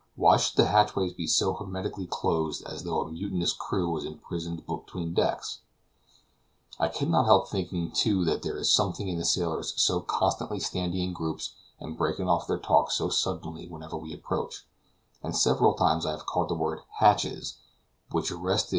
[0.15, 4.65] Why should the hatchways be so hermetically closed as though a mutinous crew was imprisoned
[4.65, 5.59] between decks?
[6.79, 10.59] I can not help thinking too that there is something in the sailors so constantly
[10.59, 14.65] standing in groups and breaking off their talk so suddenly whenever we approach;
[15.21, 17.59] and several times I have caught the word "hatches"
[18.09, 18.69] which arrested M.